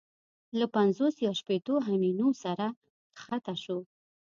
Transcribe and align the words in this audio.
له 0.59 0.65
پنځوس 0.75 1.15
یا 1.25 1.31
شپېتو 1.39 1.75
همیونو 1.87 2.27
سره 2.43 2.65
کښته 3.15 3.55
شو. 3.63 3.79